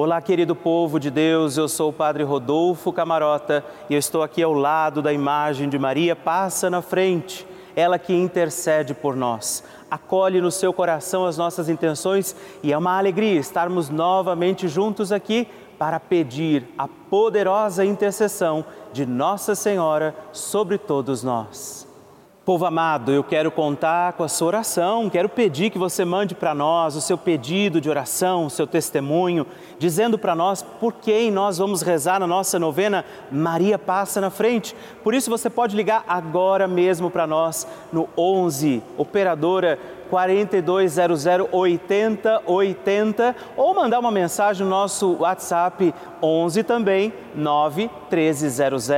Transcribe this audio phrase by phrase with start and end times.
[0.00, 4.40] Olá, querido povo de Deus, eu sou o Padre Rodolfo Camarota e eu estou aqui
[4.40, 6.14] ao lado da imagem de Maria.
[6.14, 9.64] Passa na frente, ela que intercede por nós.
[9.90, 15.48] Acolhe no seu coração as nossas intenções e é uma alegria estarmos novamente juntos aqui
[15.76, 21.87] para pedir a poderosa intercessão de Nossa Senhora sobre todos nós.
[22.48, 26.54] Povo amado, eu quero contar com a sua oração, quero pedir que você mande para
[26.54, 29.46] nós o seu pedido de oração, o seu testemunho,
[29.78, 34.74] dizendo para nós por quem nós vamos rezar na nossa novena Maria Passa na Frente.
[35.04, 39.78] Por isso você pode ligar agora mesmo para nós no 11, operadora
[40.08, 48.88] 4200 8080 ou mandar uma mensagem no nosso WhatsApp 11 também 91300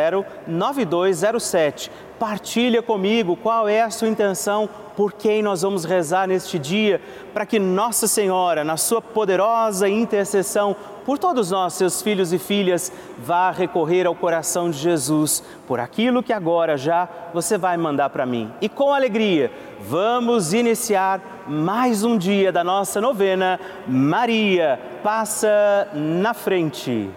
[0.47, 7.01] 9207 Partilha comigo qual é a sua intenção, por quem nós vamos rezar neste dia,
[7.33, 12.93] para que Nossa Senhora, na sua poderosa intercessão, por todos nós, seus filhos e filhas,
[13.19, 18.27] vá recorrer ao coração de Jesus, por aquilo que agora já você vai mandar para
[18.27, 18.53] mim.
[18.61, 23.59] E com alegria, vamos iniciar mais um dia da nossa novena.
[23.89, 27.09] Maria passa na frente.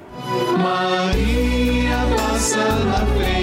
[0.57, 3.42] Maria passa na frente,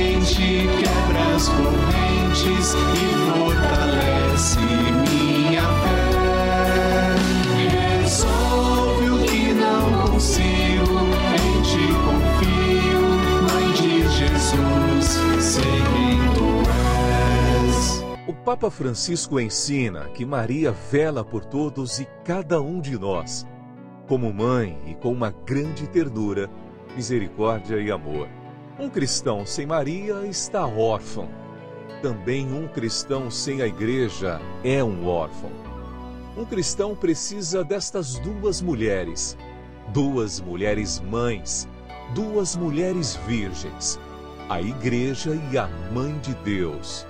[18.45, 23.47] Papa Francisco ensina que Maria vela por todos e cada um de nós,
[24.09, 26.49] como mãe e com uma grande ternura,
[26.97, 28.29] misericórdia e amor.
[28.79, 31.29] Um cristão sem Maria está órfão.
[32.01, 35.51] Também um cristão sem a igreja é um órfão.
[36.35, 39.37] Um cristão precisa destas duas mulheres,
[39.93, 41.69] duas mulheres mães,
[42.15, 44.01] duas mulheres virgens,
[44.49, 47.10] a igreja e a mãe de Deus.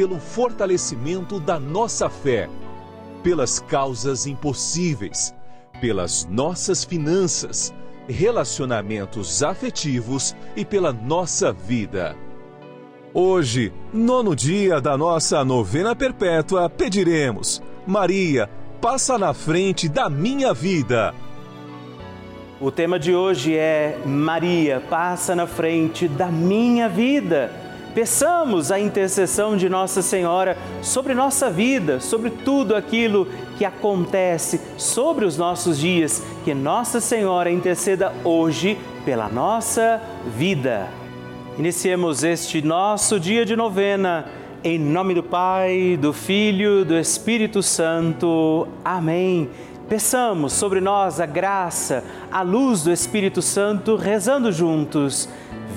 [0.00, 2.48] pelo fortalecimento da nossa fé
[3.22, 5.34] pelas causas impossíveis,
[5.78, 7.70] pelas nossas finanças,
[8.08, 12.16] relacionamentos afetivos e pela nossa vida.
[13.12, 18.48] Hoje, nono dia da nossa novena perpétua, pediremos: Maria,
[18.80, 21.14] passa na frente da minha vida.
[22.58, 27.69] O tema de hoje é Maria, passa na frente da minha vida.
[27.94, 33.26] Peçamos a intercessão de Nossa Senhora sobre nossa vida, sobre tudo aquilo
[33.58, 36.22] que acontece sobre os nossos dias.
[36.44, 40.00] Que Nossa Senhora interceda hoje pela nossa
[40.36, 40.88] vida.
[41.58, 44.26] Iniciemos este nosso dia de novena.
[44.62, 48.68] Em nome do Pai, do Filho, do Espírito Santo.
[48.84, 49.50] Amém.
[49.88, 55.28] Peçamos sobre nós a graça, a luz do Espírito Santo, rezando juntos.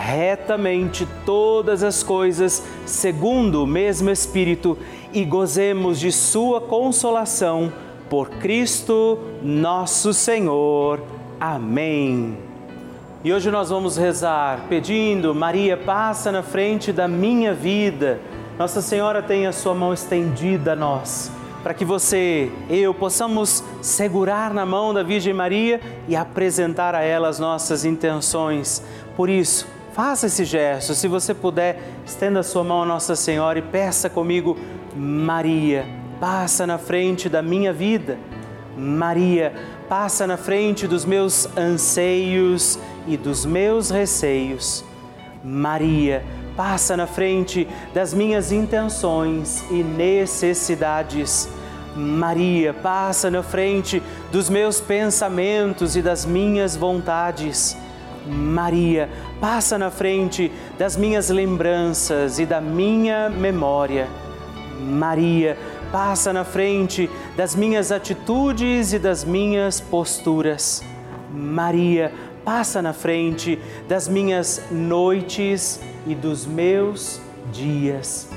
[0.00, 4.76] retamente todas as coisas segundo o mesmo Espírito
[5.12, 7.70] e gozemos de Sua consolação
[8.08, 11.00] por Cristo nosso Senhor.
[11.38, 12.36] Amém.
[13.22, 18.18] E hoje nós vamos rezar pedindo, Maria, passa na frente da minha vida.
[18.58, 21.30] Nossa Senhora tem a sua mão estendida a nós,
[21.62, 27.28] para que você, eu, possamos segurar na mão da Virgem Maria e apresentar a ela
[27.28, 28.82] as nossas intenções.
[29.16, 30.94] Por isso, Faça esse gesto.
[30.94, 34.56] Se você puder, estenda sua mão a Nossa Senhora e peça comigo,
[34.94, 35.84] Maria,
[36.20, 38.16] passa na frente da minha vida.
[38.76, 39.52] Maria,
[39.88, 44.84] passa na frente dos meus anseios e dos meus receios.
[45.42, 46.22] Maria,
[46.56, 51.48] passa na frente das minhas intenções e necessidades.
[51.96, 54.00] Maria, passa na frente
[54.30, 57.76] dos meus pensamentos e das minhas vontades.
[58.26, 59.08] Maria,
[59.40, 64.08] passa na frente das minhas lembranças e da minha memória.
[64.80, 65.56] Maria,
[65.90, 70.82] passa na frente das minhas atitudes e das minhas posturas.
[71.32, 72.12] Maria,
[72.44, 73.58] passa na frente
[73.88, 77.20] das minhas noites e dos meus
[77.52, 78.28] dias.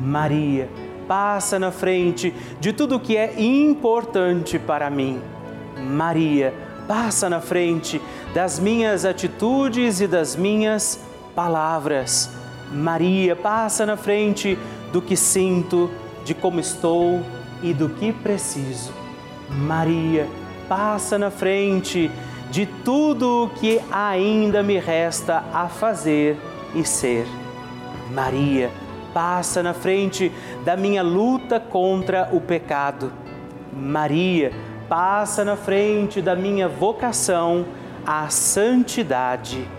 [0.00, 0.68] Maria,
[1.06, 5.20] passa na frente de tudo que é importante para mim.
[5.76, 6.54] Maria,
[6.86, 8.00] passa na frente
[8.34, 11.00] das minhas atitudes e das minhas
[11.34, 12.30] palavras.
[12.72, 14.56] Maria, passa na frente
[14.92, 15.90] do que sinto,
[16.24, 17.20] de como estou
[17.62, 18.92] e do que preciso.
[19.48, 20.28] Maria,
[20.68, 22.10] passa na frente
[22.50, 26.38] de tudo o que ainda me resta a fazer
[26.74, 27.26] e ser.
[28.12, 28.70] Maria,
[29.12, 30.30] passa na frente
[30.64, 33.12] da minha luta contra o pecado.
[33.72, 34.52] Maria,
[34.88, 37.64] passa na frente da minha vocação
[38.10, 39.70] à santidade.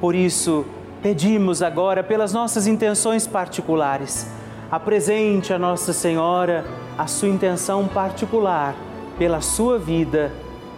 [0.00, 0.64] Por isso,
[1.02, 4.30] pedimos agora pelas nossas intenções particulares.
[4.70, 6.64] Apresente a Nossa Senhora
[6.96, 8.76] a sua intenção particular
[9.18, 10.30] pela sua vida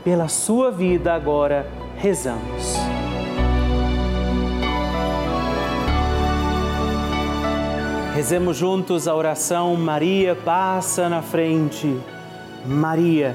[0.06, 2.76] pela sua vida agora rezamos.
[8.14, 12.00] Rezemos juntos a oração Maria passa na frente.
[12.64, 13.34] Maria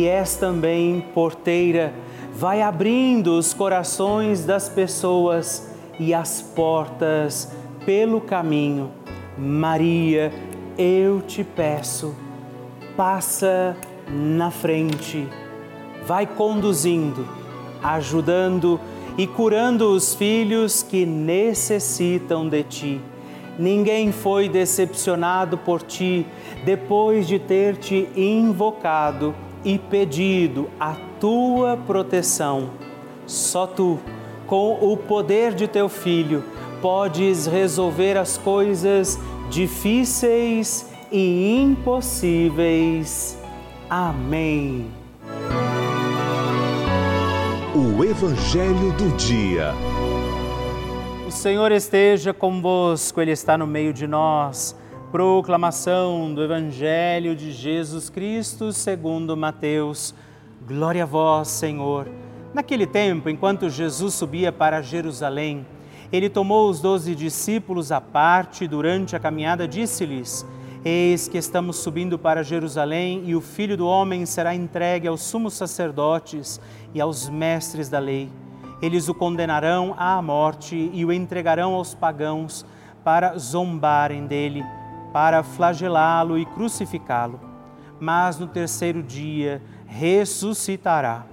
[0.00, 1.92] e és também porteira.
[2.34, 7.52] Vai abrindo os corações das pessoas e as portas
[7.84, 8.90] pelo caminho.
[9.36, 10.32] Maria,
[10.78, 12.14] eu te peço,
[12.96, 13.76] passa
[14.08, 15.28] na frente
[16.06, 17.26] vai conduzindo,
[17.82, 18.80] ajudando
[19.16, 23.00] e curando os filhos que necessitam de ti.
[23.58, 26.26] Ninguém foi decepcionado por ti
[26.64, 29.34] depois de ter te invocado
[29.64, 32.70] e pedido a tua proteção.
[33.26, 33.98] Só tu,
[34.46, 36.44] com o poder de teu filho,
[36.80, 39.18] podes resolver as coisas
[39.48, 43.38] difíceis e impossíveis.
[43.88, 44.90] Amém.
[47.74, 49.72] O Evangelho do Dia.
[51.26, 54.76] O Senhor esteja convosco, Ele está no meio de nós.
[55.12, 60.14] Proclamação do Evangelho de Jesus Cristo segundo Mateus.
[60.66, 62.08] Glória a vós, Senhor.
[62.54, 65.66] Naquele tempo, enquanto Jesus subia para Jerusalém,
[66.10, 70.46] ele tomou os doze discípulos à parte durante a caminhada, disse-lhes:
[70.82, 75.52] Eis que estamos subindo para Jerusalém e o Filho do Homem será entregue aos sumos
[75.52, 76.58] sacerdotes
[76.94, 78.30] e aos mestres da lei.
[78.80, 82.64] Eles o condenarão à morte e o entregarão aos pagãos
[83.04, 84.64] para zombarem dele,
[85.12, 87.40] para flagelá-lo e crucificá-lo.
[88.00, 91.26] Mas no terceiro dia ressuscitará.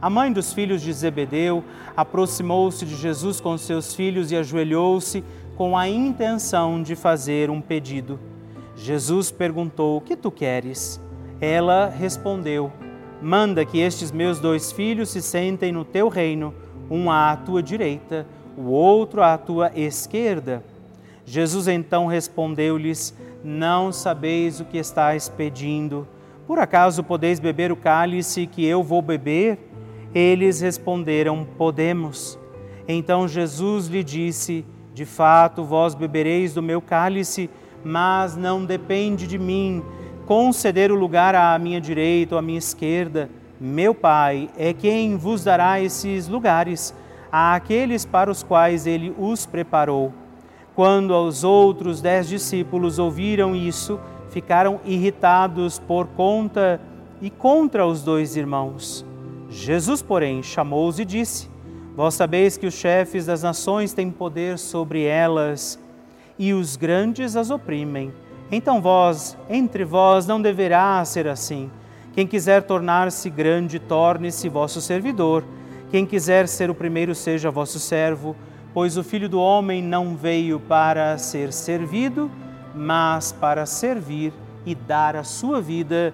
[0.00, 1.64] A mãe dos filhos de Zebedeu
[1.96, 5.24] aproximou-se de Jesus com seus filhos e ajoelhou-se
[5.56, 8.20] com a intenção de fazer um pedido.
[8.76, 11.00] Jesus perguntou: O que tu queres?
[11.40, 12.70] Ela respondeu:
[13.22, 16.52] Manda que estes meus dois filhos se sentem no teu reino,
[16.90, 18.26] um à tua direita,
[18.56, 20.62] o outro à tua esquerda.
[21.24, 26.06] Jesus então respondeu-lhes: Não sabeis o que estáis pedindo.
[26.46, 29.58] Por acaso podeis beber o cálice que eu vou beber?
[30.14, 32.38] Eles responderam: Podemos.
[32.86, 37.50] Então Jesus lhe disse: De fato, vós bebereis do meu cálice
[37.84, 39.84] mas não depende de mim
[40.24, 43.28] conceder o lugar à minha direita ou à minha esquerda.
[43.60, 46.94] Meu Pai é quem vos dará esses lugares,
[47.30, 50.12] àqueles para os quais ele os preparou.
[50.74, 54.00] Quando os outros dez discípulos ouviram isso,
[54.30, 56.80] ficaram irritados por conta
[57.22, 59.06] e contra os dois irmãos.
[59.48, 61.48] Jesus, porém, chamou-os e disse:
[61.94, 65.78] Vós sabeis que os chefes das nações têm poder sobre elas
[66.36, 68.12] e os grandes as oprimem.
[68.50, 71.70] Então vós, entre vós, não deverá ser assim.
[72.12, 75.44] Quem quiser tornar-se grande, torne-se vosso servidor.
[75.90, 78.34] Quem quiser ser o primeiro, seja vosso servo,
[78.74, 82.30] pois o Filho do Homem não veio para ser servido,
[82.74, 84.34] mas para servir
[84.66, 86.12] e dar a sua vida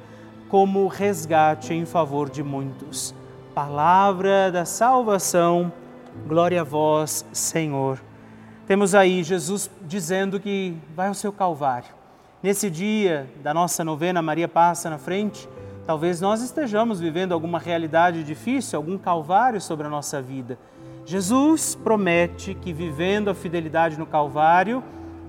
[0.48, 3.18] como resgate em favor de muitos
[3.54, 5.72] palavra da salvação.
[6.26, 8.00] Glória a vós, Senhor.
[8.66, 11.90] Temos aí Jesus dizendo que vai ao seu Calvário.
[12.42, 15.48] Nesse dia da nossa novena, Maria passa na frente.
[15.86, 20.58] Talvez nós estejamos vivendo alguma realidade difícil, algum calvário sobre a nossa vida.
[21.10, 24.80] Jesus promete que, vivendo a fidelidade no Calvário,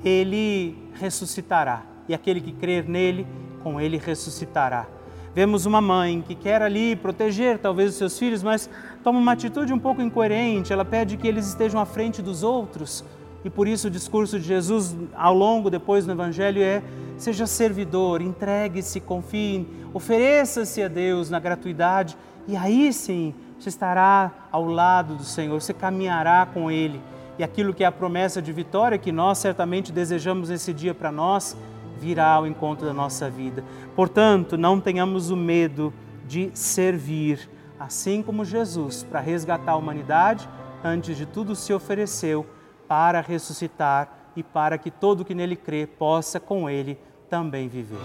[0.06, 1.82] ele ressuscitará.
[2.08, 3.26] E aquele que crer nele,
[3.64, 4.86] com ele ressuscitará.
[5.34, 8.70] Vemos uma mãe que quer ali proteger talvez os seus filhos, mas
[9.04, 10.72] toma uma atitude um pouco incoerente.
[10.72, 13.04] Ela pede que eles estejam à frente dos outros.
[13.44, 16.84] E por isso o discurso de Jesus ao longo depois no evangelho é:
[17.18, 22.16] seja servidor, entregue-se, confie, ofereça-se a Deus na gratuidade
[22.48, 27.01] e aí sim você estará ao lado do Senhor, você caminhará com ele.
[27.38, 31.12] E aquilo que é a promessa de vitória que nós certamente desejamos nesse dia para
[31.12, 31.56] nós,
[32.00, 33.63] virá ao encontro da nossa vida.
[33.96, 35.94] Portanto, não tenhamos o medo
[36.27, 37.50] de servir,
[37.80, 40.50] assim como Jesus, para resgatar a humanidade,
[40.84, 42.46] antes de tudo se ofereceu
[42.88, 46.98] para ressuscitar e para que todo que nele crê possa com ele
[47.30, 48.00] também viver.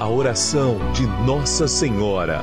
[0.00, 2.42] A oração de Nossa Senhora.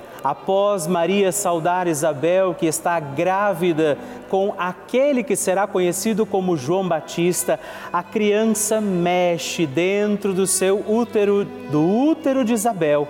[0.23, 3.97] após Maria saudar Isabel, que está grávida
[4.29, 7.59] com aquele que será conhecido como João Batista,
[7.91, 13.07] a criança mexe dentro do seu útero, do útero de Isabel.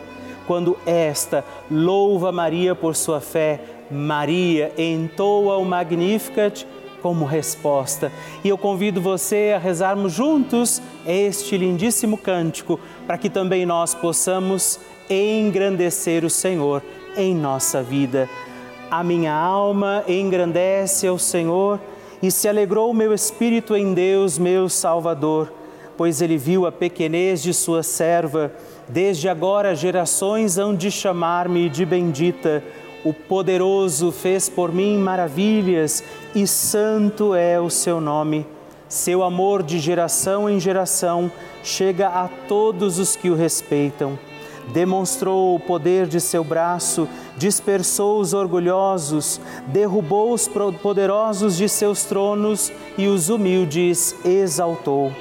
[0.48, 6.66] Quando esta louva Maria por sua fé, Maria entoa o Magnificat
[7.02, 8.12] como resposta.
[8.44, 14.80] E eu convido você a rezarmos juntos este lindíssimo cântico, para que também nós possamos
[15.10, 16.82] engrandecer o Senhor
[17.16, 18.30] em nossa vida.
[18.90, 21.80] A minha alma engrandece ao Senhor
[22.22, 25.52] e se alegrou o meu espírito em Deus, meu Salvador,
[25.98, 28.52] pois ele viu a pequenez de sua serva.
[28.88, 32.64] Desde agora gerações hão de chamar-me de bendita.
[33.04, 36.04] O poderoso fez por mim maravilhas
[36.36, 38.46] e santo é o seu nome.
[38.88, 41.32] Seu amor de geração em geração
[41.64, 44.20] chega a todos os que o respeitam
[44.72, 50.48] demonstrou o poder de seu braço, dispersou os orgulhosos, derrubou os
[50.82, 55.12] poderosos de seus tronos e os humildes exaltou.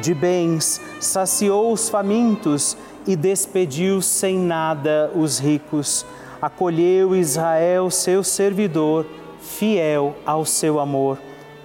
[0.00, 6.06] De bens saciou os famintos e despediu sem nada os ricos.
[6.40, 9.06] Acolheu Israel, seu servidor,
[9.40, 11.18] fiel ao seu amor,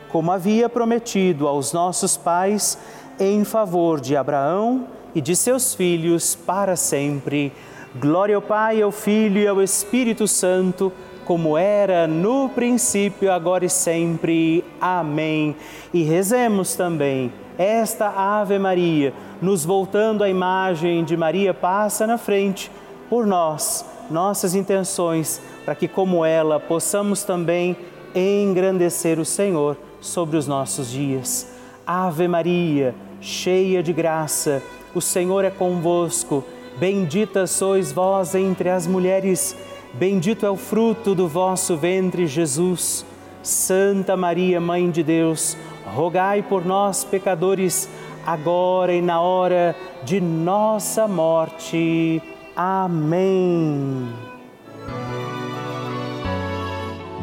[0.10, 2.78] como havia prometido aos nossos pais,
[3.20, 7.52] em favor de Abraão e de seus filhos para sempre.
[7.96, 10.92] Glória ao Pai, ao Filho e ao Espírito Santo,
[11.26, 14.64] como era no princípio, agora e sempre.
[14.82, 15.56] Amém.
[15.94, 22.72] E rezemos também esta Ave Maria, nos voltando à imagem de Maria passa na frente
[23.10, 27.78] por nós, nossas intenções, para que como ela possamos também
[28.16, 31.48] engrandecer o Senhor sobre os nossos dias.
[31.86, 34.62] Ave Maria, cheia de graça,
[34.96, 36.44] o Senhor é convosco.
[36.78, 39.56] Bendita sois vós entre as mulheres,
[39.94, 43.06] bendito é o fruto do vosso ventre, Jesus.
[43.44, 47.90] Santa Maria, Mãe de Deus, rogai por nós, pecadores,
[48.26, 52.22] agora e na hora de nossa morte.
[52.56, 54.08] Amém.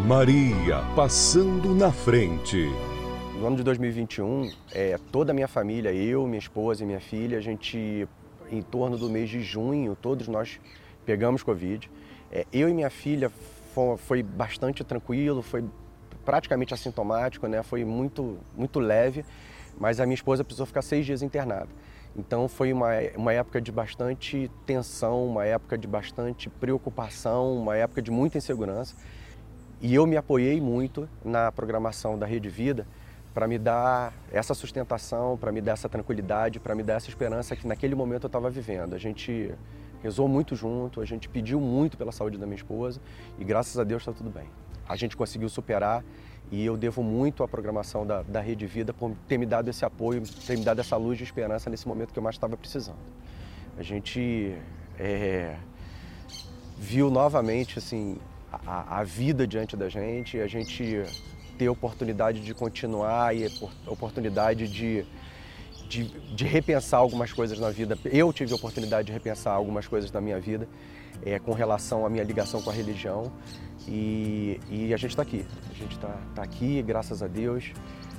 [0.07, 2.69] Maria passando na frente
[3.41, 7.39] no ano de 2021, é, toda a minha família, eu, minha esposa e minha filha,
[7.39, 8.07] a gente,
[8.53, 10.61] em torno do mês de junho, todos nós
[11.07, 11.91] pegamos Covid.
[12.31, 13.31] É, eu e minha filha
[13.75, 15.65] foi, foi, bastante tranquilo, foi
[16.23, 17.63] praticamente assintomático, né?
[17.63, 19.25] foi muito, muito leve,
[19.79, 21.71] mas a minha esposa precisou ficar seis dias internada.
[22.15, 28.03] Então foi uma, uma época de bastante tensão, uma época de bastante preocupação, uma época
[28.03, 28.95] de muita insegurança.
[29.81, 32.87] E eu me apoiei muito na programação da Rede Vida,
[33.33, 37.55] para me dar essa sustentação, para me dar essa tranquilidade, para me dar essa esperança
[37.55, 38.95] que naquele momento eu estava vivendo.
[38.95, 39.55] A gente
[40.03, 43.01] rezou muito junto, a gente pediu muito pela saúde da minha esposa
[43.39, 44.49] e graças a Deus está tudo bem.
[44.89, 46.03] A gente conseguiu superar
[46.51, 49.85] e eu devo muito à programação da, da Rede Vida por ter me dado esse
[49.85, 52.99] apoio, ter me dado essa luz de esperança nesse momento que eu mais estava precisando.
[53.79, 54.57] A gente
[54.99, 55.57] é,
[56.77, 58.19] viu novamente assim
[58.53, 61.05] a, a, vida diante da gente, a gente
[61.61, 63.47] ter oportunidade de continuar e
[63.87, 65.05] oportunidade de,
[65.87, 67.99] de, de, repensar algumas coisas na vida.
[68.07, 70.67] Eu tive a oportunidade de repensar algumas coisas na minha vida
[71.23, 73.31] é, com relação à minha ligação com a religião
[73.87, 75.45] e, e a gente está aqui.
[75.71, 77.75] A gente está tá aqui, graças a Deus,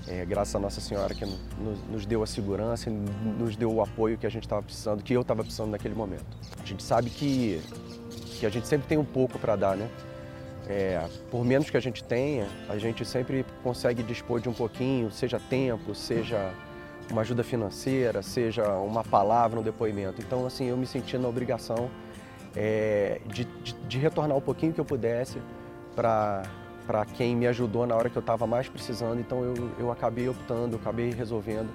[0.07, 4.19] é, graças a Nossa Senhora que nos, nos deu a segurança, nos deu o apoio
[4.19, 6.37] que a gente estava precisando, que eu estava precisando naquele momento.
[6.61, 7.59] A gente sabe que,
[8.39, 9.89] que a gente sempre tem um pouco para dar, né?
[10.71, 15.11] É, por menos que a gente tenha, a gente sempre consegue dispor de um pouquinho,
[15.11, 16.53] seja tempo, seja
[17.11, 20.21] uma ajuda financeira, seja uma palavra, um depoimento.
[20.21, 21.91] Então, assim, eu me senti na obrigação
[22.55, 25.39] é, de, de, de, retornar um pouquinho que eu pudesse
[25.93, 26.45] para
[27.17, 29.19] quem me ajudou na hora que eu estava mais precisando.
[29.19, 31.69] Então, eu, eu acabei optando, eu acabei resolvendo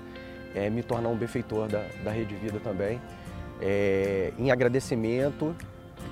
[0.55, 2.99] é, me tornar um benfeitor da, da Rede Vida também.
[3.61, 5.55] É, em agradecimento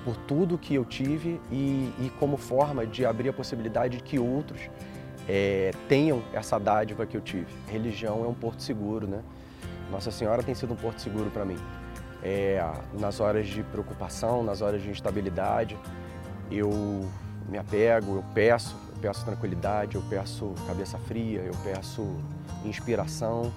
[0.05, 4.19] por tudo que eu tive e, e como forma de abrir a possibilidade de que
[4.19, 4.69] outros
[5.27, 7.47] é, tenham essa dádiva que eu tive.
[7.67, 9.23] religião é um porto seguro, né?
[9.91, 11.57] Nossa Senhora tem sido um porto seguro para mim.
[12.21, 15.75] É, nas horas de preocupação, nas horas de instabilidade,
[16.51, 16.69] eu
[17.49, 22.15] me apego, eu peço, eu peço tranquilidade, eu peço cabeça fria, eu peço
[22.63, 23.51] inspiração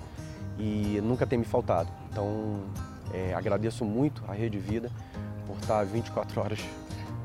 [0.58, 1.90] e nunca tem me faltado.
[2.10, 2.60] Então,
[3.12, 4.90] é, agradeço muito a Rede Vida
[5.58, 6.60] por estar 24 horas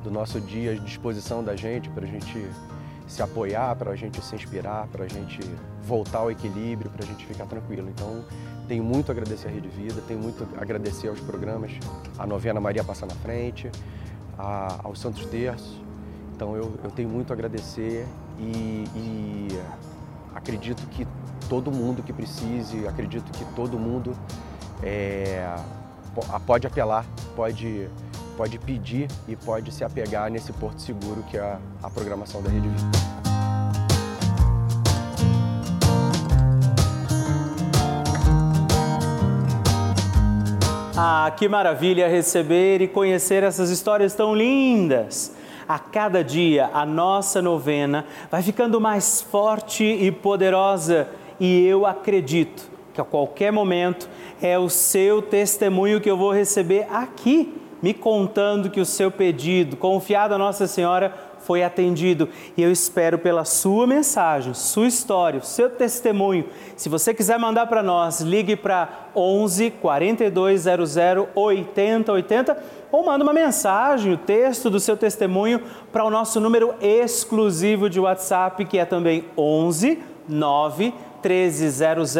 [0.03, 2.45] do nosso dia à disposição da gente, para a gente
[3.07, 5.39] se apoiar, para a gente se inspirar, para a gente
[5.83, 7.89] voltar ao equilíbrio, para a gente ficar tranquilo.
[7.89, 8.23] Então,
[8.67, 11.71] tenho muito a agradecer a Rede Vida, tenho muito a agradecer aos programas,
[12.17, 13.69] a novena Maria Passa na Frente,
[14.37, 15.81] a, aos Santos Terços.
[16.35, 18.05] Então, eu, eu tenho muito a agradecer
[18.39, 19.47] e, e
[20.33, 21.07] acredito que
[21.47, 24.15] todo mundo que precise, acredito que todo mundo
[24.81, 25.55] é,
[26.45, 27.89] pode apelar, pode
[28.33, 32.67] pode pedir e pode se apegar nesse porto seguro que é a, programação da Rede
[32.67, 32.83] Vida.
[40.95, 45.33] Ah, que maravilha receber e conhecer essas histórias tão lindas!
[45.67, 51.07] A cada dia a nossa novena vai ficando mais forte e poderosa
[51.39, 54.09] e eu acredito que a qualquer momento
[54.41, 59.75] é o seu testemunho que eu vou receber aqui me contando que o seu pedido,
[59.75, 62.29] confiado a Nossa Senhora, foi atendido.
[62.55, 66.45] E eu espero pela sua mensagem, sua história, seu testemunho.
[66.77, 70.95] Se você quiser mandar para nós, ligue para 11 4200
[71.35, 72.57] 8080
[72.89, 77.99] ou manda uma mensagem, o texto do seu testemunho para o nosso número exclusivo de
[77.99, 82.15] WhatsApp, que é também 11 9 1300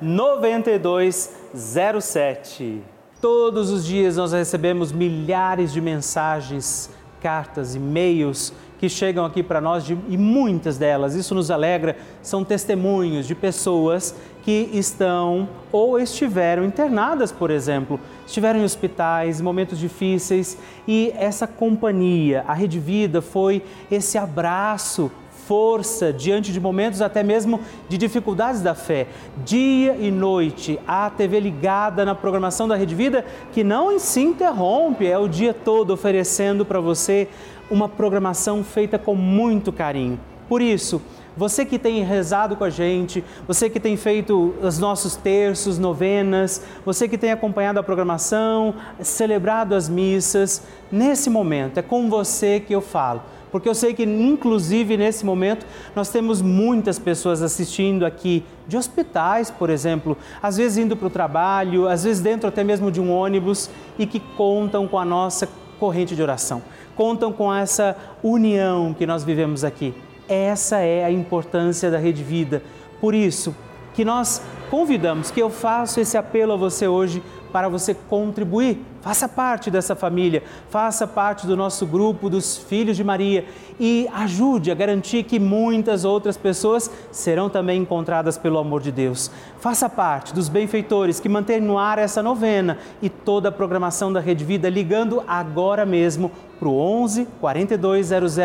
[0.00, 2.91] 9207.
[3.22, 9.84] Todos os dias nós recebemos milhares de mensagens, cartas, e-mails que chegam aqui para nós
[9.84, 16.64] de, e muitas delas, isso nos alegra, são testemunhos de pessoas que estão ou estiveram
[16.64, 20.58] internadas, por exemplo, estiveram em hospitais, em momentos difíceis
[20.88, 25.12] e essa companhia, a Rede Vida, foi esse abraço
[25.46, 29.06] força diante de momentos até mesmo de dificuldades da fé.
[29.44, 35.06] Dia e noite, a TV ligada na programação da Rede Vida, que não se interrompe,
[35.06, 37.28] é o dia todo oferecendo para você
[37.70, 40.18] uma programação feita com muito carinho.
[40.48, 41.00] Por isso,
[41.36, 46.62] você que tem rezado com a gente, você que tem feito os nossos terços, novenas,
[46.84, 52.74] você que tem acompanhado a programação, celebrado as missas, nesse momento é com você que
[52.74, 53.22] eu falo
[53.52, 59.50] porque eu sei que, inclusive, nesse momento, nós temos muitas pessoas assistindo aqui, de hospitais,
[59.50, 63.12] por exemplo, às vezes indo para o trabalho, às vezes dentro até mesmo de um
[63.12, 65.46] ônibus e que contam com a nossa
[65.78, 66.62] corrente de oração,
[66.96, 69.92] contam com essa união que nós vivemos aqui.
[70.26, 72.62] Essa é a importância da Rede Vida.
[73.00, 73.54] Por isso,
[73.92, 78.84] que nós convidamos, que eu faço esse apelo a você hoje para você contribuir.
[79.00, 83.44] Faça parte dessa família, faça parte do nosso grupo dos Filhos de Maria
[83.78, 89.30] e ajude a garantir que muitas outras pessoas serão também encontradas pelo amor de Deus.
[89.58, 94.20] Faça parte dos benfeitores que mantêm no ar essa novena e toda a programação da
[94.20, 98.38] Rede Vida ligando agora mesmo para o 11 4200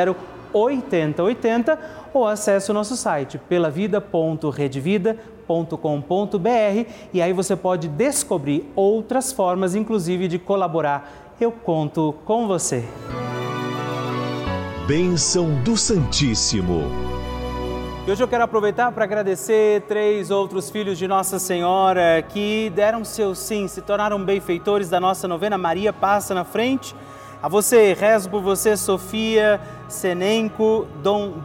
[0.54, 1.80] 8080
[2.14, 3.40] ou acesse o nosso site
[5.48, 11.36] pelavida.redvida.com.br e aí você pode descobrir outras formas, inclusive, de colaborar.
[11.40, 12.84] Eu conto com você.
[14.86, 16.84] Bênção do Santíssimo.
[18.06, 23.04] E hoje eu quero aproveitar para agradecer três outros filhos de Nossa Senhora que deram
[23.04, 26.96] seu sim, se tornaram benfeitores da nossa novena Maria Passa na Frente.
[27.44, 30.88] A você, rezo por você, Sofia Senenco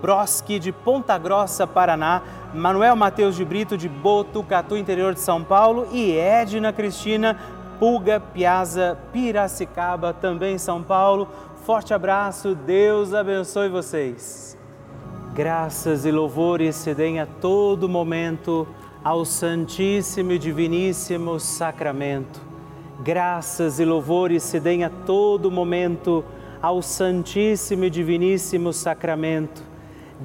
[0.00, 5.86] Broski de Ponta Grossa, Paraná, Manuel Mateus de Brito, de Botucatu, interior de São Paulo,
[5.92, 7.38] e Edna Cristina
[7.78, 11.28] Pulga Piazza, Piracicaba, também São Paulo.
[11.64, 14.58] Forte abraço, Deus abençoe vocês.
[15.34, 18.68] Graças e louvores se deem a todo momento
[19.02, 22.40] ao Santíssimo e Diviníssimo Sacramento.
[23.02, 26.24] Graças e louvores se deem a todo momento
[26.62, 29.64] ao Santíssimo e Diviníssimo Sacramento.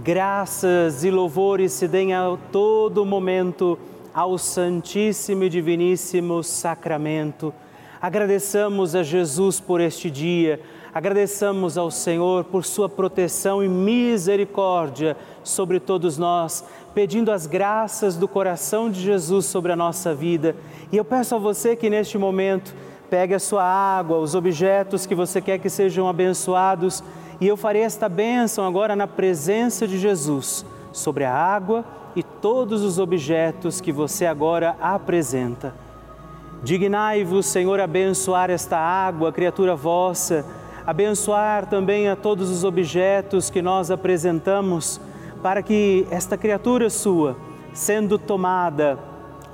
[0.04, 3.78] Graças e louvores se deem a todo momento
[4.14, 7.52] ao Santíssimo e Diviníssimo Sacramento.
[8.00, 10.62] Agradeçamos a Jesus por este dia
[10.98, 18.28] Agradeçamos ao Senhor por sua proteção e misericórdia sobre todos nós, pedindo as graças do
[18.28, 20.56] coração de Jesus sobre a nossa vida.
[20.92, 22.74] E eu peço a você que neste momento
[23.10, 27.04] pegue a sua água, os objetos que você quer que sejam abençoados,
[27.40, 32.82] e eu farei esta bênção agora na presença de Jesus sobre a água e todos
[32.82, 35.74] os objetos que você agora apresenta.
[36.64, 40.44] Dignai-vos, Senhor, abençoar esta água, criatura vossa
[40.88, 45.02] abençoar também a todos os objetos que nós apresentamos,
[45.44, 47.36] para que esta criatura sua,
[47.74, 48.98] sendo tomada,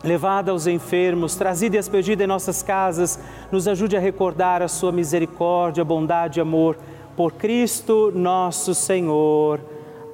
[0.03, 3.19] levada aos enfermos, trazida e expedida em nossas casas,
[3.51, 6.77] nos ajude a recordar a sua misericórdia, bondade e amor.
[7.15, 9.61] Por Cristo nosso Senhor.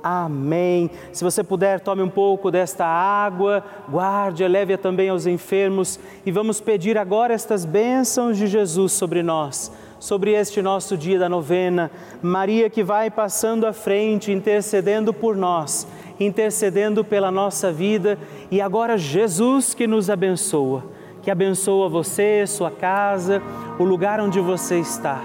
[0.04, 0.90] Amém.
[1.12, 6.62] Se você puder, tome um pouco desta água, guarde, leve-a também aos enfermos e vamos
[6.62, 11.92] pedir agora estas bênçãos de Jesus sobre nós sobre este nosso dia da novena.
[12.22, 15.86] Maria que vai passando à frente, intercedendo por nós,
[16.20, 18.18] intercedendo pela nossa vida.
[18.52, 20.84] E agora Jesus que nos abençoa,
[21.22, 23.42] que abençoa você, sua casa,
[23.78, 25.22] o lugar onde você está.